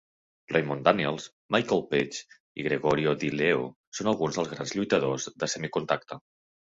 Raymond 0.51 0.85
Daniels, 0.85 1.25
Michael 1.55 1.83
Page 1.91 2.23
i 2.61 2.65
Gregorio 2.67 3.13
Di 3.23 3.29
Leo 3.41 3.67
són 3.99 4.09
alguns 4.13 4.39
dels 4.39 4.49
grans 4.55 4.73
lluitadors 4.79 5.29
de 5.45 5.51
semi-contacte. 5.55 6.19